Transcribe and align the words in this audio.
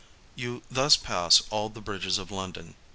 You 0.33 0.63
thus 0.71 0.97
pass 0.97 1.43
all 1.51 1.69
the 1.69 1.79
bridges 1.79 2.17
of 2.17 2.31
London. 2.31 2.73